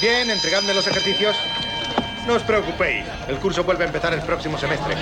[0.00, 1.36] Bien, entregadme los ejercicios.
[2.26, 4.94] No os preocupéis, el curso vuelve a empezar el próximo semestre.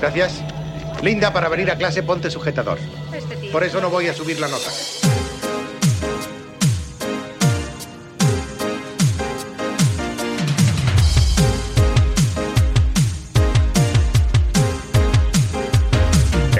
[0.00, 0.42] Gracias.
[1.02, 2.78] Linda, para venir a clase ponte sujetador.
[3.52, 4.70] Por eso no voy a subir la nota.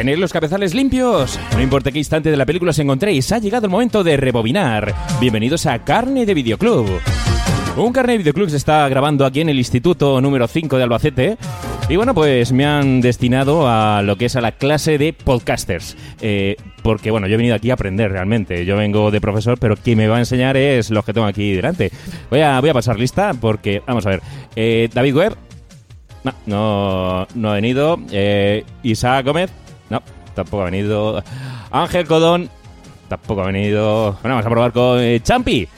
[0.06, 1.36] Tenéis los cabezales limpios.
[1.56, 4.94] No importa qué instante de la película os encontréis, ha llegado el momento de rebobinar.
[5.20, 6.86] Bienvenidos a Carne de Videoclub.
[7.76, 11.38] Un Carne de Videoclub se está grabando aquí en el Instituto número 5 de Albacete.
[11.88, 15.96] Y bueno, pues me han destinado a lo que es a la clase de podcasters.
[16.20, 18.64] Eh, porque bueno, yo he venido aquí a aprender realmente.
[18.64, 21.52] Yo vengo de profesor, pero quien me va a enseñar es los que tengo aquí
[21.52, 21.90] delante.
[22.30, 24.22] Voy a, voy a pasar lista porque, vamos a ver.
[24.54, 25.36] Eh, David Webb.
[26.22, 27.98] No, no, no ha venido.
[28.12, 29.50] Eh, Isaac Gómez.
[29.90, 30.02] No,
[30.34, 31.22] tampoco ha venido.
[31.70, 32.48] Ángel Codón.
[33.08, 34.12] Tampoco ha venido.
[34.22, 35.68] Bueno, vamos a probar con eh, Champi.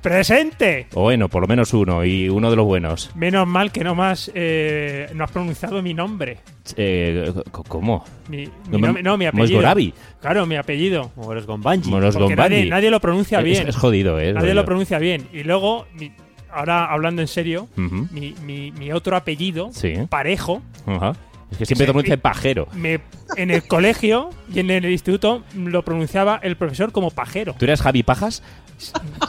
[0.00, 0.88] ¡Presente!
[0.94, 3.10] O bueno, por lo menos uno, y uno de los buenos.
[3.14, 6.38] Menos mal que no más eh, no has pronunciado mi nombre.
[6.76, 8.04] Eh, ¿Cómo?
[8.28, 9.58] Mi, No, mi nombre- no, mi apellido.
[9.58, 9.94] Mosgorabi.
[10.20, 11.12] Claro, mi apellido.
[11.14, 11.88] Moros Gombanji.
[11.88, 12.36] Moros Gombanji.
[12.36, 13.68] nadie, nadie lo pronuncia Es- bien.
[13.68, 14.28] Es, jodido, ¿eh?
[14.30, 14.62] Es nadie jodido.
[14.62, 15.28] lo pronuncia bien.
[15.32, 16.10] Y luego, mi-
[16.50, 18.08] ahora hablando en serio, Ujú.
[18.10, 19.94] mi, mi- mi otro apellido, Sí.
[20.08, 21.12] Parejo, Ajá.
[21.52, 21.92] Es que siempre Sí.
[21.92, 22.66] pronuncia pajero.
[22.74, 23.00] me,
[23.36, 27.54] en el colegio y en el instituto lo pronunciaba el profesor como pajero.
[27.58, 28.42] ¿Tú eres Javi Pajas?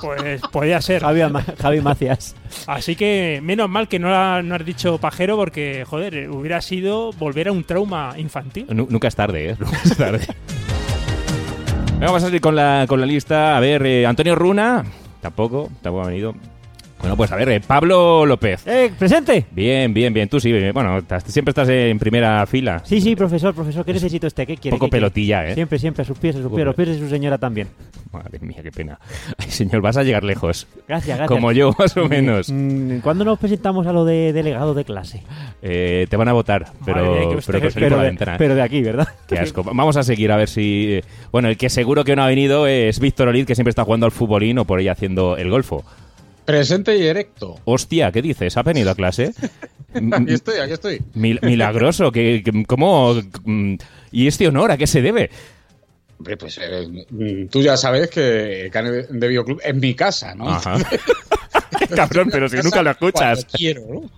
[0.01, 1.01] Pues podía ser.
[1.03, 1.21] Javi,
[1.61, 2.35] Javi Macias.
[2.65, 7.11] Así que menos mal que no, la- no has dicho pajero porque, joder, hubiera sido
[7.13, 8.65] volver a un trauma infantil.
[8.69, 9.55] Nu- nunca es tarde, ¿eh?
[9.59, 10.25] Nunca es tarde.
[11.93, 13.55] Venga, Vamos a salir con la, con la lista.
[13.55, 14.83] A ver, eh, Antonio Runa.
[15.21, 16.33] Tampoco, tampoco ha venido.
[17.03, 18.65] Bueno, pues a ver, eh, Pablo López.
[18.65, 19.45] ¡Eh, presente!
[19.51, 20.29] Bien, bien, bien.
[20.29, 22.81] Tú sí, bueno, estás- siempre estás en primera fila.
[22.85, 24.45] Sí, sí, profesor, profesor, ¿qué necesito este?
[24.47, 24.77] ¿Qué quiere?
[24.77, 25.01] poco ¿Qué quiere?
[25.01, 25.53] pelotilla, ¿eh?
[25.53, 27.67] Siempre, siempre, a sus pies, a sus pies, a los pies de su señora también.
[28.13, 28.97] Madre mía, qué pena.
[29.37, 30.65] Ay, señor, vas a llegar lejos.
[30.87, 31.27] Gracias, gracias.
[31.27, 32.49] Como yo, más o menos.
[32.49, 35.23] Mm, ¿Cuándo nos presentamos a lo de delegado de clase?
[35.61, 38.35] Eh, te van a votar, pero, Madre mía, que pero por Pero la de, ventana.
[38.37, 39.09] pero de aquí, ¿verdad?
[39.27, 39.61] Qué asco.
[39.63, 40.93] Vamos a seguir a ver si.
[40.93, 41.03] eh,
[41.33, 44.05] Bueno, el que seguro que no ha venido es Víctor Olid, que siempre está jugando
[44.05, 45.83] al futbolín o por ahí haciendo el golfo.
[46.45, 47.59] Presente y erecto.
[47.65, 48.57] Hostia, ¿qué dices?
[48.57, 49.33] ¿Ha venido a clase?
[50.11, 51.01] Aquí estoy, aquí estoy.
[51.13, 53.13] Mil- milagroso, que, que- ¿cómo?
[53.43, 53.75] mm,
[54.11, 55.29] ¿Y este honor a qué se debe?
[56.17, 60.49] Hombre, pues eh, mm, tú ya sabes que Cane de Videoclub es mi casa, ¿no?
[60.49, 60.77] Ajá.
[61.95, 63.45] Cabrón, pero si nunca lo escuchas.
[63.45, 64.09] quiero, ¿no?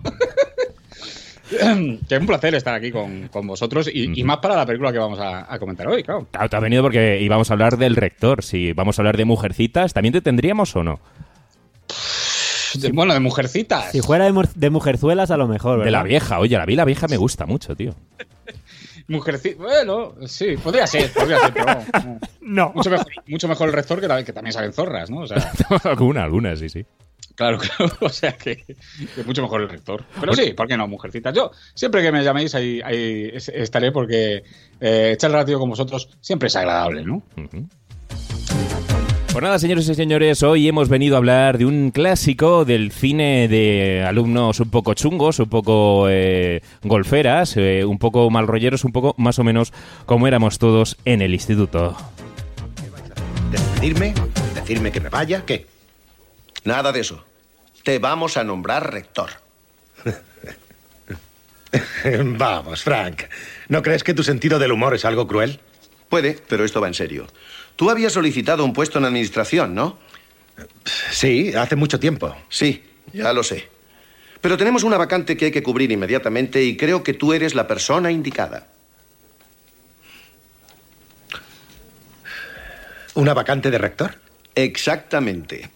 [2.08, 4.90] que es un placer estar aquí con, con vosotros y, y más para la película
[4.92, 6.26] que vamos a, a comentar hoy, claro.
[6.32, 8.42] Claro, te has venido porque íbamos a hablar del rector.
[8.42, 11.00] Si vamos a hablar de mujercitas, ¿también te tendríamos o no?
[12.80, 13.92] De- bueno, de mujercitas.
[13.92, 15.84] Si fuera de, mujerzuelas, a lo mejor, ¿verdad?
[15.86, 17.94] De la vieja, oye, la vi, la vieja me gusta mucho, tío.
[19.08, 19.58] Mujercitas.
[19.58, 22.72] Bueno, sí, podría ser, podría ser, pero no, no.
[22.74, 25.18] Mucho mejor, mucho mejor el rector que, la- que también salen zorras, ¿no?
[25.20, 25.52] O sea,
[25.84, 26.84] alguna, alguna, sí, sí.
[27.36, 27.92] Claro, claro.
[28.00, 30.04] O sea que, que mucho mejor el rector.
[30.18, 31.34] Pero sí, ¿por qué no, mujercitas?
[31.34, 34.42] Yo, siempre que me llaméis, ahí, ahí es- estaré porque
[34.80, 37.22] eh, echar el ratio con vosotros siempre es agradable, ¿no?
[37.36, 37.68] Ujú.
[39.36, 43.48] Pues nada, señores y señores, hoy hemos venido a hablar de un clásico del cine
[43.48, 49.14] de alumnos un poco chungos, un poco eh, golferas, eh, un poco malrolleros, un poco
[49.18, 49.74] más o menos
[50.06, 51.94] como éramos todos en el instituto.
[53.50, 54.14] ¿Despedirme?
[54.54, 55.44] ¿Decirme que me vaya?
[55.44, 55.66] ¿Qué?
[56.64, 57.22] Nada de eso.
[57.82, 59.28] Te vamos a nombrar rector.
[62.38, 63.24] Vamos, Frank.
[63.68, 65.60] ¿No crees que tu sentido del humor es algo cruel?
[66.08, 67.26] Puede, pero esto va en serio.
[67.74, 69.98] Tú habías solicitado un puesto en administración, ¿no?
[71.10, 72.34] Sí, hace mucho tiempo.
[72.48, 72.82] Sí,
[73.12, 73.68] ya lo sé.
[74.40, 77.66] Pero tenemos una vacante que hay que cubrir inmediatamente y creo que tú eres la
[77.66, 78.68] persona indicada.
[83.14, 84.18] ¿Una vacante de rector?
[84.54, 85.70] Exactamente.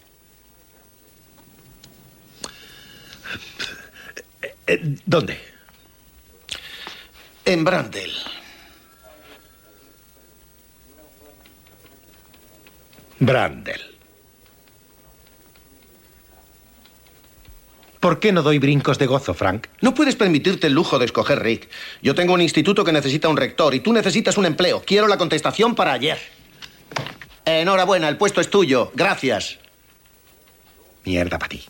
[4.67, 5.39] Eh, ¿Dónde?
[7.45, 8.13] En Brandel.
[13.21, 13.81] Brandel.
[18.01, 19.67] ¿Por qué no doy brincos de gozo, Frank?
[19.83, 21.69] No puedes permitirte el lujo de escoger Rick.
[22.01, 24.83] Yo tengo un instituto que necesita un rector y tú necesitas un empleo.
[24.87, 26.19] Quiero la contestación para ayer.
[27.45, 28.91] Enhorabuena, el puesto es tuyo.
[28.95, 29.59] Gracias.
[31.05, 31.63] Mierda para ti.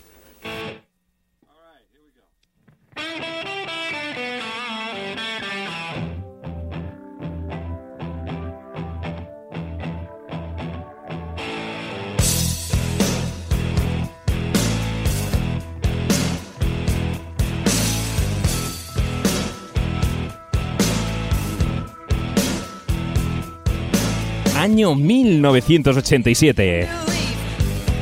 [24.61, 26.87] Año 1987.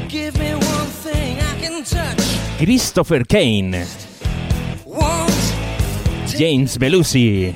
[0.08, 2.18] Give me one thing I can touch.
[2.58, 3.86] Christopher Kane,
[6.26, 7.54] James Belushi.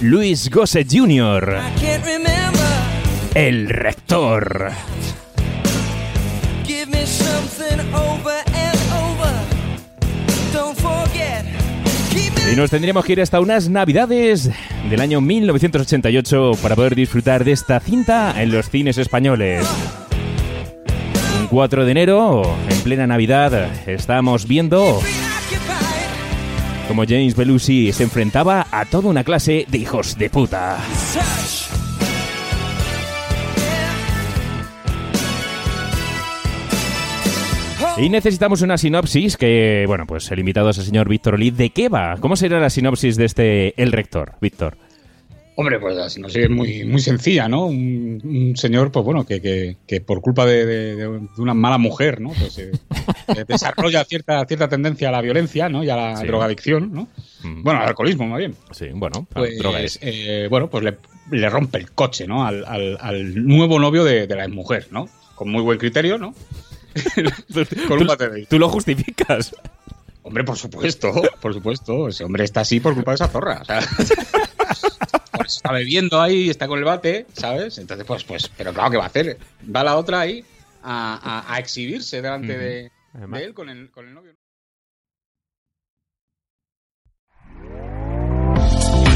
[0.00, 1.60] Luis Gossett Jr..
[3.32, 4.74] El Rector.
[12.50, 14.50] Y nos tendríamos que ir hasta unas navidades
[14.90, 19.66] del año 1988 para poder disfrutar de esta cinta en los cines españoles.
[21.40, 25.00] Un 4 de enero, en plena Navidad, estamos viendo
[26.92, 30.76] como James Belushi se enfrentaba a toda una clase de hijos de puta.
[38.02, 41.54] Y necesitamos una sinopsis que, bueno, pues el invitado es el señor Víctor Olid.
[41.54, 42.16] ¿De qué va?
[42.18, 44.76] ¿Cómo será la sinopsis de este El Rector, Víctor?
[45.54, 47.66] Hombre, pues así no sé, es muy, muy sencilla, ¿no?
[47.66, 51.76] Un, un señor, pues bueno, que, que, que por culpa de, de- de una mala
[51.78, 52.30] mujer, ¿no?
[52.30, 52.72] Pues eh,
[53.36, 55.84] eh, desarrolla cierta, cierta tendencia a la violencia, ¿no?
[55.84, 56.26] Y a la Sí.
[56.26, 57.02] drogadicción, ¿no?
[57.44, 57.62] Mm.
[57.62, 58.54] Bueno, al alcoholismo, más bien.
[58.72, 59.98] Sí, bueno, Pues, droga es.
[60.02, 60.96] eh, bueno, pues le,
[61.30, 62.44] le rompe el coche, ¿no?
[62.46, 65.08] Al, al- al nuevo novio de, de la mujer, ¿no?
[65.36, 66.34] Con muy buen criterio, ¿no?
[67.88, 69.54] Con un bate de Tú lo justificas.
[70.22, 72.08] Hombre, por supuesto, por supuesto.
[72.08, 73.60] Ese hombre está así por culpa de esa zorra.
[73.62, 73.80] O sea,
[75.32, 77.78] por eso está bebiendo ahí, está con el bate, ¿sabes?
[77.78, 79.38] Entonces, pues, pues, pero claro, ¿qué va a hacer?
[79.74, 80.44] Va la otra ahí
[80.82, 84.32] a, a- a exhibirse delante de, Además- de él con el, con el novio.